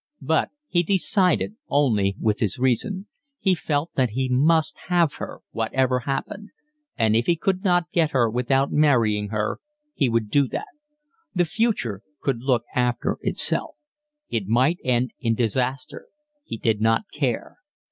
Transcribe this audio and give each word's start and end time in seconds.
But 0.23 0.49
he 0.67 0.81
decided 0.81 1.57
only 1.67 2.15
with 2.19 2.39
his 2.39 2.57
reason; 2.57 3.05
he 3.37 3.53
felt 3.53 3.91
that 3.93 4.09
he 4.09 4.27
must 4.29 4.75
have 4.87 5.13
her 5.21 5.41
whatever 5.51 5.99
happened; 5.99 6.49
and 6.97 7.15
if 7.15 7.27
he 7.27 7.35
could 7.35 7.63
not 7.63 7.91
get 7.91 8.09
her 8.09 8.27
without 8.27 8.71
marrying 8.71 9.27
her 9.27 9.59
he 9.93 10.09
would 10.09 10.31
do 10.31 10.47
that; 10.47 10.69
the 11.35 11.45
future 11.45 12.01
could 12.19 12.39
look 12.41 12.63
after 12.73 13.19
itself. 13.21 13.75
It 14.27 14.47
might 14.47 14.79
end 14.83 15.11
in 15.19 15.35
disaster; 15.35 16.07
he 16.45 16.57
did 16.57 16.81
not 16.81 17.03
care. 17.13 17.57